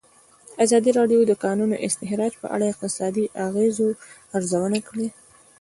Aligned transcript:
ازادي 0.63 0.91
راډیو 0.99 1.19
د 1.25 1.27
د 1.31 1.33
کانونو 1.43 1.75
استخراج 1.87 2.33
په 2.41 2.47
اړه 2.55 2.65
د 2.65 2.71
اقتصادي 2.73 3.25
اغېزو 3.47 3.87
ارزونه 4.37 4.79
کړې. 4.87 5.07